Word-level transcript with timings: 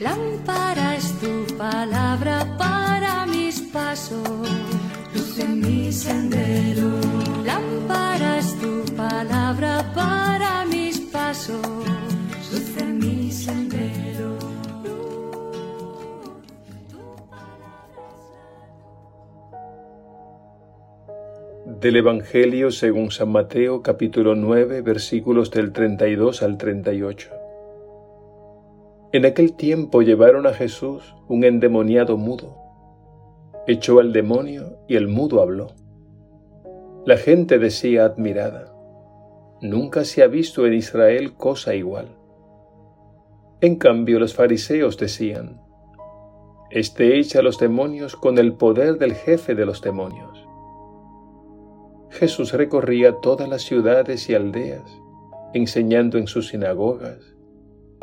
Lámpara 0.00 0.96
es 0.96 1.12
tu 1.20 1.44
palabra 1.58 2.56
para 2.56 3.26
mis 3.26 3.60
pasos, 3.60 4.48
luz 5.14 5.38
en 5.38 5.60
mi 5.60 5.92
sendero. 5.92 6.88
Lámpara 7.44 8.38
es 8.38 8.58
tu 8.58 8.82
palabra 8.96 9.92
para 9.94 10.64
mis 10.64 11.00
pasos, 11.00 11.60
luz 12.50 12.76
en 12.78 12.98
mi 12.98 13.30
sendero. 13.30 14.38
Del 21.78 21.96
Evangelio 21.96 22.70
según 22.70 23.10
San 23.10 23.32
Mateo 23.32 23.82
capítulo 23.82 24.34
9 24.34 24.80
versículos 24.80 25.50
del 25.50 25.74
32 25.74 26.42
al 26.42 26.56
38. 26.56 27.39
En 29.12 29.26
aquel 29.26 29.54
tiempo 29.54 30.02
llevaron 30.02 30.46
a 30.46 30.52
Jesús 30.52 31.16
un 31.26 31.42
endemoniado 31.42 32.16
mudo. 32.16 32.56
Echó 33.66 33.98
al 33.98 34.12
demonio 34.12 34.78
y 34.86 34.94
el 34.94 35.08
mudo 35.08 35.42
habló. 35.42 35.72
La 37.04 37.16
gente 37.16 37.58
decía 37.58 38.04
admirada, 38.04 38.72
nunca 39.60 40.04
se 40.04 40.22
ha 40.22 40.28
visto 40.28 40.64
en 40.64 40.74
Israel 40.74 41.32
cosa 41.32 41.74
igual. 41.74 42.06
En 43.60 43.76
cambio 43.76 44.20
los 44.20 44.34
fariseos 44.34 44.96
decían, 44.96 45.60
Este 46.70 47.18
echa 47.18 47.42
los 47.42 47.58
demonios 47.58 48.14
con 48.14 48.38
el 48.38 48.52
poder 48.52 48.96
del 48.98 49.14
jefe 49.14 49.56
de 49.56 49.66
los 49.66 49.82
demonios. 49.82 50.46
Jesús 52.10 52.52
recorría 52.52 53.16
todas 53.20 53.48
las 53.48 53.62
ciudades 53.62 54.30
y 54.30 54.34
aldeas, 54.34 54.88
enseñando 55.52 56.16
en 56.16 56.28
sus 56.28 56.48
sinagogas, 56.48 57.34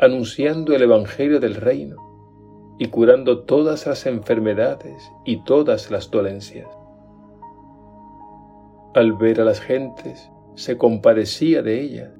anunciando 0.00 0.74
el 0.76 0.82
Evangelio 0.82 1.40
del 1.40 1.56
reino 1.56 1.96
y 2.78 2.86
curando 2.86 3.40
todas 3.40 3.84
las 3.86 4.06
enfermedades 4.06 5.10
y 5.24 5.42
todas 5.42 5.90
las 5.90 6.10
dolencias. 6.10 6.68
Al 8.94 9.12
ver 9.14 9.40
a 9.40 9.44
las 9.44 9.60
gentes, 9.60 10.30
se 10.54 10.78
compadecía 10.78 11.62
de 11.62 11.80
ellas, 11.80 12.10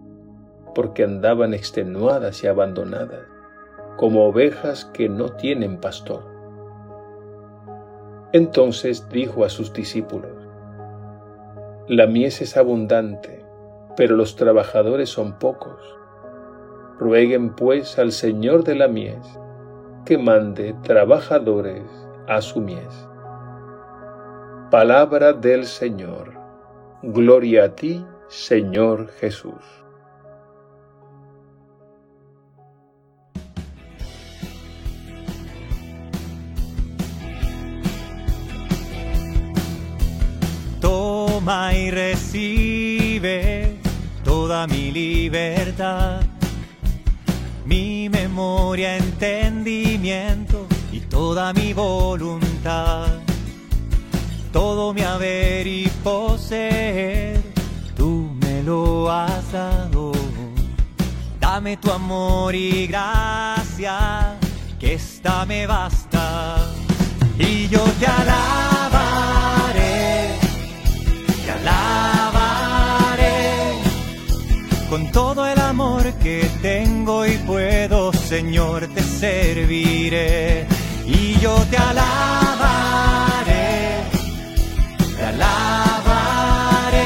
porque 0.75 1.05
andaban 1.05 1.55
extenuadas 1.55 2.43
y 2.43 2.49
abandonadas, 2.49 3.27
como 3.97 4.27
ovejas 4.27 4.85
que 4.85 5.09
no 5.09 5.31
tienen 5.31 5.79
pastor. 5.81 6.25
Entonces 8.33 9.09
dijo 9.09 9.45
a 9.45 9.49
sus 9.49 9.73
discípulos, 9.73 10.33
La 11.87 12.07
mies 12.07 12.43
es 12.43 12.57
abundante, 12.57 13.45
pero 13.97 14.17
los 14.17 14.35
trabajadores 14.37 15.09
son 15.09 15.39
pocos. 15.39 15.98
Rueguen 16.99 17.51
pues 17.51 17.97
al 17.99 18.11
Señor 18.11 18.65
de 18.65 18.75
la 18.75 18.89
mies 18.89 19.39
que 20.05 20.19
mande 20.19 20.75
trabajadores 20.83 21.83
a 22.27 22.41
su 22.41 22.61
mies. 22.61 23.09
Palabra 24.71 25.33
del 25.33 25.65
Señor. 25.67 26.33
Gloria 27.03 27.65
a 27.65 27.75
ti, 27.75 28.05
Señor 28.29 29.09
Jesús. 29.21 29.65
Toma 40.81 41.75
y 41.75 41.91
recibe 41.91 43.77
toda 44.25 44.67
mi 44.67 44.91
libertad 44.91 46.23
mi 47.69 48.09
memoria, 48.09 48.97
entendimiento 48.97 50.67
y 50.91 51.01
toda 51.01 51.53
mi 51.53 51.75
voluntad. 51.75 53.09
Todo 54.53 54.95
mi 54.95 55.03
haber 55.03 55.67
y 55.67 55.87
poseer, 56.03 57.43
tú 57.95 58.31
me 58.41 58.63
lo 58.63 59.11
has 59.13 59.53
dado. 59.53 60.13
Dame 61.39 61.77
tu 61.77 61.93
amor 61.93 62.55
y 62.55 62.87
gracia, 62.87 64.39
que 64.81 64.95
esta 64.95 65.45
me 65.45 65.67
basta. 65.67 66.57
Y 67.39 67.69
yo 67.69 67.85
te 68.01 68.07
Señor, 78.29 78.87
te 78.89 79.03
serviré 79.03 80.67
y 81.07 81.39
yo 81.41 81.57
te 81.71 81.79
alabaré, 81.79 82.11
te 85.17 85.25
alabaré 85.25 86.99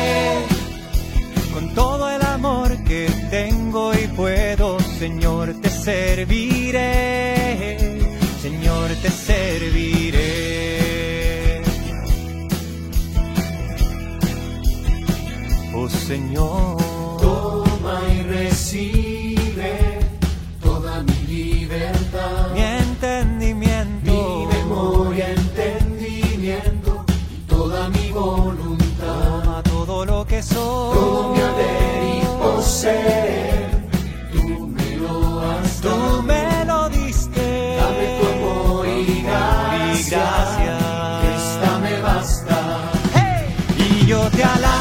con 1.55 1.72
todo 1.75 2.11
el 2.11 2.22
amor 2.22 2.77
que 2.82 3.09
tengo 3.31 3.94
y 3.94 4.09
puedo, 4.09 4.81
Señor, 4.99 5.55
te 5.62 5.71
serviré, 5.71 6.81
Señor, 8.43 8.91
te 9.00 9.09
serviré. 9.09 10.43
Oh 15.72 15.88
Señor. 15.88 16.81
Yo 44.12 44.21
te 44.37 44.45
alabaré, 44.45 44.75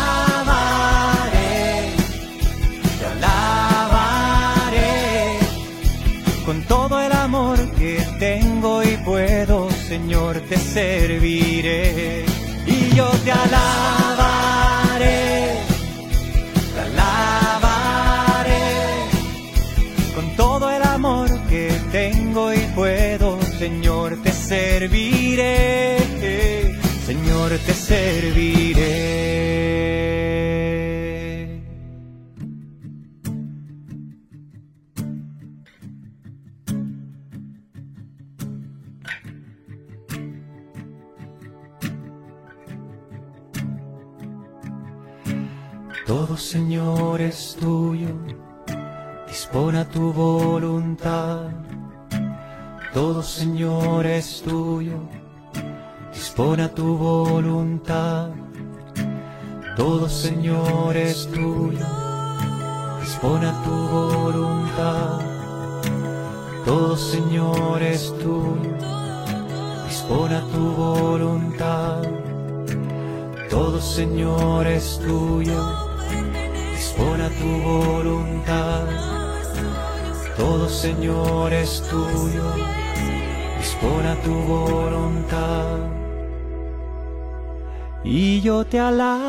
te 3.00 3.06
alabaré. 3.14 4.90
Con 6.46 6.58
todo 6.74 7.00
el 7.00 7.14
amor 7.14 7.58
que 7.80 7.94
tengo 8.20 8.84
y 8.84 8.94
puedo, 9.10 9.58
Señor, 9.92 10.34
te 10.50 10.58
serviré. 10.58 12.26
Y 12.76 12.78
yo 12.98 13.08
te 13.26 13.32
alabaré, 13.46 15.20
te 16.74 16.82
alabaré. 16.90 18.66
Con 20.16 20.26
todo 20.36 20.66
el 20.76 20.84
amor 20.84 21.30
que 21.52 21.66
tengo 22.00 22.54
y 22.54 22.64
puedo, 22.80 23.40
Señor, 23.64 24.10
te 24.24 24.32
serviré, 24.34 25.98
Señor, 27.08 27.50
te 27.68 27.74
serviré. 27.74 28.71
Todo, 46.12 46.36
Señor, 46.36 47.22
es 47.22 47.56
tuyo 47.58 48.10
dispone 49.26 49.80
a 49.80 49.86
tu 49.86 50.12
voluntad. 50.12 51.52
Todo 52.94 53.24
Señor 53.24 54.06
es 54.06 54.42
tuyo, 54.42 55.00
dispone 56.14 56.64
a 56.64 56.70
tu 56.76 56.98
voluntad. 56.98 58.32
Todo 59.78 60.10
Señor 60.10 60.98
es 60.98 61.30
tuyo, 61.32 61.88
dispone 63.00 63.48
a 63.48 63.64
tu 63.64 63.76
voluntad. 63.98 65.20
Todo 66.66 66.98
Señor 66.98 67.82
es 67.82 68.14
tuyo, 68.18 68.76
dispone 69.88 70.36
a 70.36 70.42
tu 70.42 70.72
voluntad. 70.74 72.02
Todo 73.50 73.80
Señor 73.80 74.68
es 74.68 75.00
tuyo, 75.00 75.91
dispone 76.92 77.24
a 77.24 77.30
tu 77.30 77.48
voluntad. 77.62 78.86
Todo 80.36 80.68
Señor 80.68 81.54
es 81.54 81.82
tuyo, 81.90 82.54
dispone 83.58 84.10
a 84.10 84.16
tu 84.22 84.34
voluntad. 84.34 85.78
Y 88.04 88.42
yo 88.42 88.66
te 88.66 88.80
alabaré, 88.80 89.22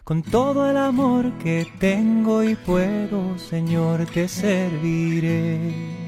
Con 0.02 0.24
todo 0.24 0.68
el 0.68 0.76
amor 0.76 1.38
que 1.38 1.64
tengo 1.78 2.42
y 2.42 2.56
puedo, 2.56 3.38
Señor, 3.38 4.04
te 4.06 4.26
serviré. 4.26 5.99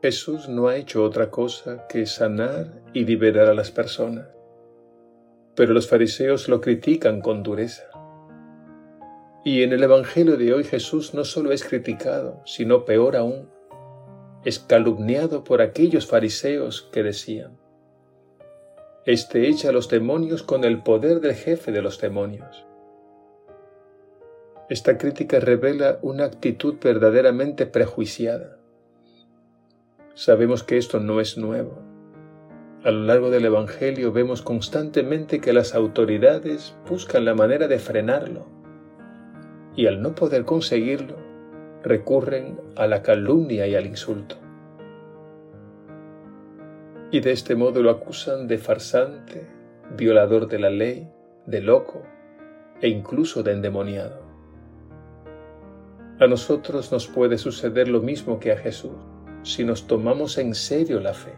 Jesús 0.00 0.48
no 0.48 0.68
ha 0.68 0.76
hecho 0.76 1.02
otra 1.02 1.28
cosa 1.28 1.88
que 1.88 2.06
sanar 2.06 2.82
y 2.92 3.04
liberar 3.04 3.48
a 3.48 3.54
las 3.54 3.72
personas, 3.72 4.28
pero 5.56 5.72
los 5.72 5.88
fariseos 5.88 6.48
lo 6.48 6.60
critican 6.60 7.20
con 7.20 7.42
dureza. 7.42 7.90
Y 9.44 9.64
en 9.64 9.72
el 9.72 9.82
Evangelio 9.82 10.36
de 10.36 10.54
hoy 10.54 10.62
Jesús 10.62 11.14
no 11.14 11.24
solo 11.24 11.50
es 11.50 11.64
criticado, 11.64 12.40
sino 12.44 12.84
peor 12.84 13.16
aún, 13.16 13.48
es 14.44 14.60
calumniado 14.60 15.42
por 15.42 15.60
aquellos 15.60 16.06
fariseos 16.06 16.88
que 16.92 17.02
decían, 17.02 17.58
Este 19.04 19.48
echa 19.48 19.70
a 19.70 19.72
los 19.72 19.88
demonios 19.88 20.44
con 20.44 20.62
el 20.62 20.80
poder 20.84 21.18
del 21.18 21.34
jefe 21.34 21.72
de 21.72 21.82
los 21.82 22.00
demonios. 22.00 22.64
Esta 24.68 24.96
crítica 24.96 25.40
revela 25.40 25.98
una 26.02 26.26
actitud 26.26 26.76
verdaderamente 26.80 27.66
prejuiciada. 27.66 28.57
Sabemos 30.18 30.64
que 30.64 30.78
esto 30.78 30.98
no 30.98 31.20
es 31.20 31.38
nuevo. 31.38 31.78
A 32.82 32.90
lo 32.90 33.04
largo 33.04 33.30
del 33.30 33.44
Evangelio 33.44 34.10
vemos 34.10 34.42
constantemente 34.42 35.40
que 35.40 35.52
las 35.52 35.76
autoridades 35.76 36.74
buscan 36.88 37.24
la 37.24 37.36
manera 37.36 37.68
de 37.68 37.78
frenarlo 37.78 38.48
y 39.76 39.86
al 39.86 40.02
no 40.02 40.16
poder 40.16 40.44
conseguirlo, 40.44 41.14
recurren 41.84 42.60
a 42.74 42.88
la 42.88 43.00
calumnia 43.02 43.68
y 43.68 43.76
al 43.76 43.86
insulto. 43.86 44.34
Y 47.12 47.20
de 47.20 47.30
este 47.30 47.54
modo 47.54 47.80
lo 47.80 47.90
acusan 47.90 48.48
de 48.48 48.58
farsante, 48.58 49.46
violador 49.96 50.48
de 50.48 50.58
la 50.58 50.70
ley, 50.70 51.08
de 51.46 51.60
loco 51.60 52.02
e 52.80 52.88
incluso 52.88 53.44
de 53.44 53.52
endemoniado. 53.52 54.20
A 56.18 56.26
nosotros 56.26 56.90
nos 56.90 57.06
puede 57.06 57.38
suceder 57.38 57.86
lo 57.86 58.00
mismo 58.00 58.40
que 58.40 58.50
a 58.50 58.56
Jesús 58.56 58.96
si 59.48 59.64
nos 59.64 59.86
tomamos 59.86 60.36
en 60.36 60.54
serio 60.54 61.00
la 61.00 61.14
fe 61.14 61.32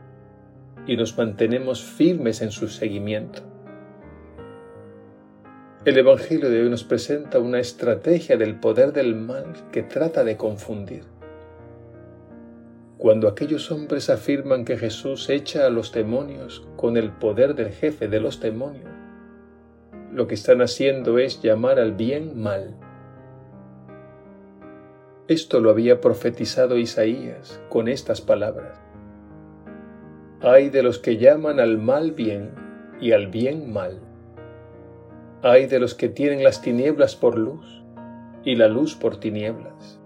y 0.86 0.96
nos 0.96 1.16
mantenemos 1.16 1.84
firmes 1.84 2.42
en 2.42 2.50
su 2.50 2.68
seguimiento. 2.68 3.42
El 5.84 5.96
Evangelio 5.96 6.50
de 6.50 6.62
hoy 6.62 6.68
nos 6.68 6.82
presenta 6.82 7.38
una 7.38 7.60
estrategia 7.60 8.36
del 8.36 8.56
poder 8.56 8.92
del 8.92 9.14
mal 9.14 9.46
que 9.70 9.84
trata 9.84 10.24
de 10.24 10.36
confundir. 10.36 11.04
Cuando 12.98 13.28
aquellos 13.28 13.70
hombres 13.70 14.10
afirman 14.10 14.64
que 14.64 14.76
Jesús 14.76 15.30
echa 15.30 15.64
a 15.64 15.70
los 15.70 15.92
demonios 15.92 16.66
con 16.76 16.96
el 16.96 17.12
poder 17.12 17.54
del 17.54 17.70
jefe 17.70 18.08
de 18.08 18.20
los 18.20 18.40
demonios, 18.40 18.90
lo 20.12 20.26
que 20.26 20.34
están 20.34 20.60
haciendo 20.60 21.18
es 21.18 21.40
llamar 21.40 21.78
al 21.78 21.92
bien 21.92 22.38
mal. 22.42 22.74
Esto 25.30 25.60
lo 25.60 25.70
había 25.70 26.00
profetizado 26.00 26.76
Isaías 26.76 27.62
con 27.68 27.86
estas 27.86 28.20
palabras. 28.20 28.76
Hay 30.40 30.70
de 30.70 30.82
los 30.82 30.98
que 30.98 31.18
llaman 31.18 31.60
al 31.60 31.78
mal 31.78 32.10
bien 32.10 32.50
y 33.00 33.12
al 33.12 33.28
bien 33.28 33.72
mal. 33.72 34.00
Hay 35.42 35.66
de 35.66 35.78
los 35.78 35.94
que 35.94 36.08
tienen 36.08 36.42
las 36.42 36.62
tinieblas 36.62 37.14
por 37.14 37.38
luz 37.38 37.64
y 38.42 38.56
la 38.56 38.66
luz 38.66 38.96
por 38.96 39.20
tinieblas. 39.20 40.00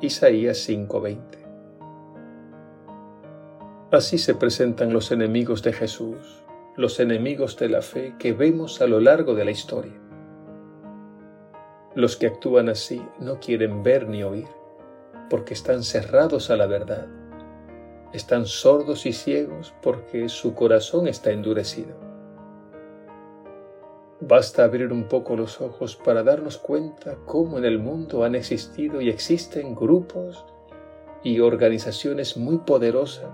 Isaías 0.00 0.56
5:20. 0.66 1.20
Así 3.92 4.16
se 4.16 4.34
presentan 4.34 4.90
los 4.90 5.12
enemigos 5.12 5.62
de 5.62 5.74
Jesús, 5.74 6.42
los 6.78 6.98
enemigos 6.98 7.58
de 7.58 7.68
la 7.68 7.82
fe 7.82 8.14
que 8.18 8.32
vemos 8.32 8.80
a 8.80 8.86
lo 8.86 9.00
largo 9.00 9.34
de 9.34 9.44
la 9.44 9.50
historia. 9.50 10.00
Los 11.94 12.16
que 12.16 12.28
actúan 12.28 12.68
así 12.68 13.02
no 13.18 13.40
quieren 13.40 13.82
ver 13.82 14.08
ni 14.08 14.22
oír, 14.22 14.46
porque 15.28 15.54
están 15.54 15.82
cerrados 15.82 16.48
a 16.48 16.56
la 16.56 16.66
verdad. 16.66 17.08
Están 18.12 18.46
sordos 18.46 19.06
y 19.06 19.12
ciegos 19.12 19.74
porque 19.82 20.28
su 20.28 20.54
corazón 20.54 21.08
está 21.08 21.32
endurecido. 21.32 21.96
Basta 24.20 24.62
abrir 24.62 24.92
un 24.92 25.08
poco 25.08 25.34
los 25.34 25.60
ojos 25.60 25.96
para 25.96 26.22
darnos 26.22 26.58
cuenta 26.58 27.16
cómo 27.26 27.58
en 27.58 27.64
el 27.64 27.78
mundo 27.80 28.22
han 28.22 28.36
existido 28.36 29.00
y 29.00 29.08
existen 29.08 29.74
grupos 29.74 30.44
y 31.24 31.40
organizaciones 31.40 32.36
muy 32.36 32.58
poderosas 32.58 33.30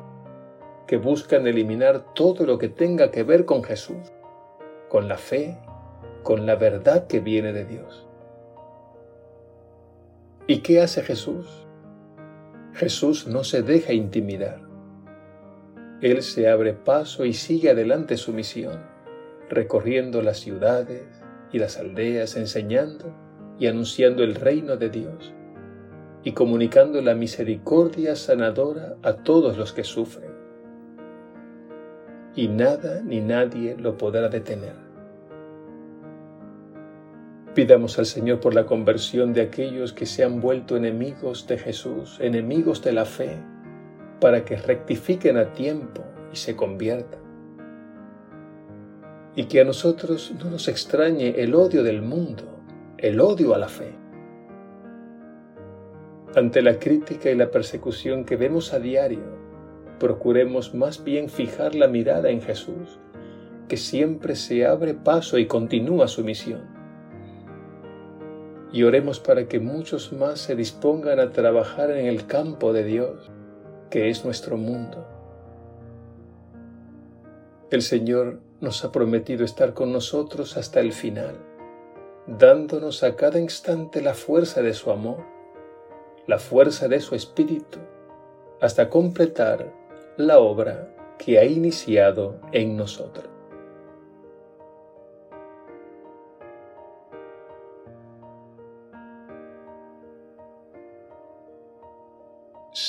que 0.86 0.96
buscan 0.96 1.46
eliminar 1.46 2.14
todo 2.14 2.46
lo 2.46 2.56
que 2.56 2.68
tenga 2.68 3.10
que 3.10 3.22
ver 3.22 3.44
con 3.44 3.62
Jesús, 3.64 4.12
con 4.88 5.08
la 5.08 5.18
fe, 5.18 5.58
con 6.22 6.46
la 6.46 6.54
verdad 6.54 7.06
que 7.06 7.20
viene 7.20 7.52
de 7.52 7.64
Dios. 7.64 8.05
¿Y 10.46 10.58
qué 10.58 10.80
hace 10.80 11.02
Jesús? 11.02 11.66
Jesús 12.74 13.26
no 13.26 13.42
se 13.42 13.62
deja 13.62 13.92
intimidar. 13.92 14.60
Él 16.00 16.22
se 16.22 16.48
abre 16.48 16.72
paso 16.72 17.24
y 17.24 17.32
sigue 17.32 17.70
adelante 17.70 18.16
su 18.16 18.32
misión 18.32 18.96
recorriendo 19.48 20.22
las 20.22 20.38
ciudades 20.38 21.04
y 21.52 21.58
las 21.58 21.78
aldeas, 21.78 22.36
enseñando 22.36 23.14
y 23.58 23.66
anunciando 23.66 24.24
el 24.24 24.34
reino 24.34 24.76
de 24.76 24.90
Dios 24.90 25.32
y 26.24 26.32
comunicando 26.32 27.00
la 27.00 27.14
misericordia 27.14 28.16
sanadora 28.16 28.96
a 29.02 29.14
todos 29.14 29.56
los 29.56 29.72
que 29.72 29.84
sufren. 29.84 30.30
Y 32.34 32.48
nada 32.48 33.00
ni 33.02 33.20
nadie 33.20 33.76
lo 33.76 33.96
podrá 33.96 34.28
detener. 34.28 34.85
Pidamos 37.56 37.98
al 37.98 38.04
Señor 38.04 38.40
por 38.40 38.54
la 38.54 38.66
conversión 38.66 39.32
de 39.32 39.40
aquellos 39.40 39.94
que 39.94 40.04
se 40.04 40.22
han 40.22 40.42
vuelto 40.42 40.76
enemigos 40.76 41.46
de 41.46 41.56
Jesús, 41.56 42.18
enemigos 42.20 42.82
de 42.82 42.92
la 42.92 43.06
fe, 43.06 43.30
para 44.20 44.44
que 44.44 44.58
rectifiquen 44.58 45.38
a 45.38 45.54
tiempo 45.54 46.04
y 46.30 46.36
se 46.36 46.54
conviertan 46.54 47.20
y 49.34 49.44
que 49.44 49.62
a 49.62 49.64
nosotros 49.64 50.34
no 50.38 50.50
nos 50.50 50.68
extrañe 50.68 51.40
el 51.40 51.54
odio 51.54 51.82
del 51.82 52.02
mundo, 52.02 52.44
el 52.98 53.22
odio 53.22 53.54
a 53.54 53.58
la 53.58 53.68
fe. 53.68 53.94
Ante 56.34 56.60
la 56.60 56.78
crítica 56.78 57.30
y 57.30 57.36
la 57.36 57.50
persecución 57.50 58.26
que 58.26 58.36
vemos 58.36 58.74
a 58.74 58.80
diario, 58.80 59.24
procuremos 59.98 60.74
más 60.74 61.02
bien 61.02 61.30
fijar 61.30 61.74
la 61.74 61.88
mirada 61.88 62.28
en 62.28 62.42
Jesús, 62.42 63.00
que 63.66 63.78
siempre 63.78 64.36
se 64.36 64.66
abre 64.66 64.92
paso 64.92 65.38
y 65.38 65.46
continúa 65.46 66.06
su 66.06 66.22
misión. 66.22 66.75
Y 68.76 68.82
oremos 68.82 69.20
para 69.20 69.48
que 69.48 69.58
muchos 69.58 70.12
más 70.12 70.38
se 70.38 70.54
dispongan 70.54 71.18
a 71.18 71.30
trabajar 71.30 71.90
en 71.90 72.04
el 72.04 72.26
campo 72.26 72.74
de 72.74 72.84
Dios, 72.84 73.30
que 73.88 74.10
es 74.10 74.22
nuestro 74.22 74.58
mundo. 74.58 75.08
El 77.70 77.80
Señor 77.80 78.40
nos 78.60 78.84
ha 78.84 78.92
prometido 78.92 79.46
estar 79.46 79.72
con 79.72 79.94
nosotros 79.94 80.58
hasta 80.58 80.80
el 80.80 80.92
final, 80.92 81.36
dándonos 82.26 83.02
a 83.02 83.16
cada 83.16 83.40
instante 83.40 84.02
la 84.02 84.12
fuerza 84.12 84.60
de 84.60 84.74
su 84.74 84.90
amor, 84.90 85.24
la 86.26 86.38
fuerza 86.38 86.86
de 86.86 87.00
su 87.00 87.14
espíritu, 87.14 87.78
hasta 88.60 88.90
completar 88.90 89.72
la 90.18 90.38
obra 90.38 90.94
que 91.16 91.38
ha 91.38 91.46
iniciado 91.46 92.42
en 92.52 92.76
nosotros. 92.76 93.35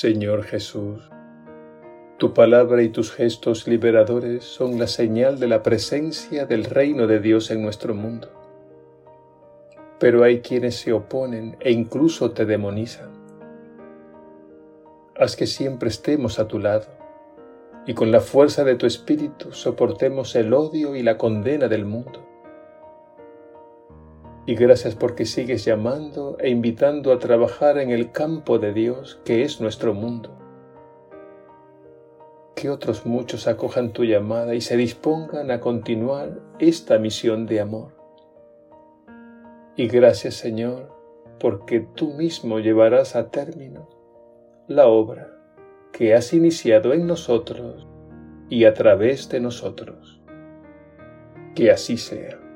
Señor 0.00 0.44
Jesús, 0.44 1.10
Tu 2.18 2.32
palabra 2.32 2.84
y 2.84 2.88
tus 2.88 3.10
gestos 3.10 3.66
liberadores 3.66 4.44
son 4.44 4.78
la 4.78 4.86
señal 4.86 5.40
de 5.40 5.48
la 5.48 5.64
presencia 5.64 6.46
del 6.46 6.66
reino 6.66 7.08
de 7.08 7.18
Dios 7.18 7.50
en 7.50 7.62
nuestro 7.62 7.96
mundo. 7.96 8.28
Pero 9.98 10.22
hay 10.22 10.40
quienes 10.40 10.76
se 10.76 10.92
oponen 10.92 11.56
e 11.58 11.72
incluso 11.72 12.30
te 12.30 12.46
demonizan. 12.46 13.10
Haz 15.18 15.34
que 15.34 15.48
siempre 15.48 15.88
estemos 15.88 16.38
a 16.38 16.46
tu 16.46 16.60
lado 16.60 16.86
y 17.84 17.94
con 17.94 18.12
la 18.12 18.20
fuerza 18.20 18.62
de 18.62 18.76
tu 18.76 18.86
espíritu 18.86 19.50
soportemos 19.50 20.36
el 20.36 20.54
odio 20.54 20.94
y 20.94 21.02
la 21.02 21.18
condena 21.18 21.66
del 21.66 21.84
mundo. 21.84 22.24
Y 24.48 24.54
gracias 24.54 24.94
porque 24.94 25.26
sigues 25.26 25.66
llamando 25.66 26.38
e 26.40 26.48
invitando 26.48 27.12
a 27.12 27.18
trabajar 27.18 27.76
en 27.76 27.90
el 27.90 28.12
campo 28.12 28.58
de 28.58 28.72
Dios 28.72 29.20
que 29.26 29.42
es 29.42 29.60
nuestro 29.60 29.92
mundo 29.92 30.38
que 32.54 32.70
otros 32.70 33.04
muchos 33.04 33.46
acojan 33.46 33.92
tu 33.92 34.04
llamada 34.04 34.54
y 34.54 34.62
se 34.62 34.78
dispongan 34.78 35.50
a 35.50 35.60
continuar 35.60 36.40
esta 36.58 36.98
misión 36.98 37.44
de 37.44 37.60
amor. 37.60 37.92
Y 39.76 39.86
gracias 39.86 40.36
Señor, 40.36 40.90
porque 41.38 41.80
tú 41.80 42.14
mismo 42.14 42.58
llevarás 42.58 43.16
a 43.16 43.30
término 43.30 43.86
la 44.66 44.86
obra 44.86 45.30
que 45.92 46.14
has 46.14 46.32
iniciado 46.32 46.94
en 46.94 47.06
nosotros 47.06 47.86
y 48.48 48.64
a 48.64 48.72
través 48.72 49.28
de 49.28 49.40
nosotros. 49.40 50.22
Que 51.54 51.70
así 51.70 51.98
sea. 51.98 52.47